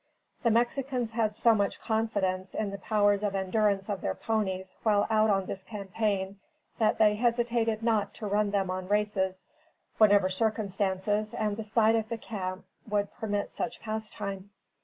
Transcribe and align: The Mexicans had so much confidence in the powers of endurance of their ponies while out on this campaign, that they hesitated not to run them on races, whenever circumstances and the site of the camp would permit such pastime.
The 0.41 0.49
Mexicans 0.49 1.11
had 1.11 1.35
so 1.35 1.53
much 1.53 1.79
confidence 1.79 2.55
in 2.55 2.71
the 2.71 2.79
powers 2.79 3.21
of 3.21 3.35
endurance 3.35 3.87
of 3.87 4.01
their 4.01 4.15
ponies 4.15 4.75
while 4.81 5.05
out 5.11 5.29
on 5.29 5.45
this 5.45 5.61
campaign, 5.61 6.39
that 6.79 6.97
they 6.97 7.13
hesitated 7.13 7.83
not 7.83 8.11
to 8.15 8.25
run 8.25 8.49
them 8.49 8.71
on 8.71 8.87
races, 8.87 9.45
whenever 9.99 10.27
circumstances 10.27 11.35
and 11.35 11.55
the 11.55 11.63
site 11.63 11.95
of 11.95 12.09
the 12.09 12.17
camp 12.17 12.65
would 12.89 13.13
permit 13.13 13.51
such 13.51 13.79
pastime. 13.79 14.49